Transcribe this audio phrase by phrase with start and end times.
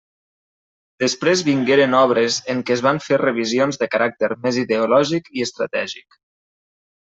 [1.03, 6.23] Després vingueren obres en què es van fer revisions de caràcter més ideològic i estratègic.